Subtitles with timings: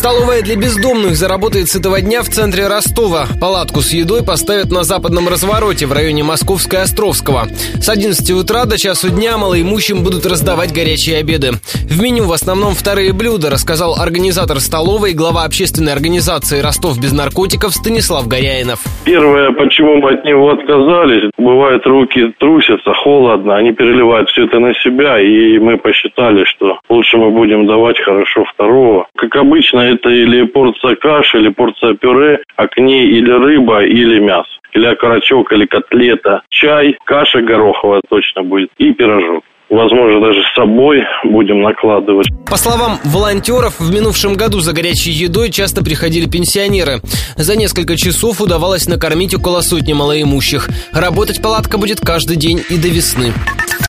[0.00, 3.26] Столовая для бездомных заработает с этого дня в центре Ростова.
[3.38, 7.48] Палатку с едой поставят на западном развороте в районе Московской Островского.
[7.78, 11.50] С 11 утра до часу дня малоимущим будут раздавать горячие обеды.
[11.84, 17.74] В меню в основном вторые блюда, рассказал организатор столовой, глава общественной организации «Ростов без наркотиков»
[17.74, 18.80] Станислав Горяинов.
[19.04, 24.72] Первое, почему мы от него отказались, бывает руки трусятся, холодно, они переливают все это на
[24.76, 29.06] себя, и мы посчитали, что лучше мы будем давать хорошо второго.
[29.16, 34.18] Как обычно, это или порция каши, или порция пюре, а к ней или рыба, или
[34.20, 34.48] мясо.
[34.72, 41.02] Или окорочок, или котлета, чай, каша гороховая точно будет и пирожок возможно, даже с собой
[41.24, 42.26] будем накладывать.
[42.46, 47.00] По словам волонтеров, в минувшем году за горячей едой часто приходили пенсионеры.
[47.36, 50.68] За несколько часов удавалось накормить около сотни малоимущих.
[50.92, 53.32] Работать палатка будет каждый день и до весны.